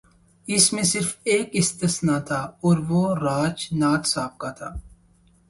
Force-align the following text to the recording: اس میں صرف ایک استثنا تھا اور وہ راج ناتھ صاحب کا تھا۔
اس 0.47 0.73
میں 0.73 0.83
صرف 0.83 1.15
ایک 1.23 1.49
استثنا 1.51 2.19
تھا 2.19 2.41
اور 2.61 2.77
وہ 2.89 3.15
راج 3.15 3.67
ناتھ 3.71 4.07
صاحب 4.07 4.37
کا 4.37 4.51
تھا۔ 4.51 4.73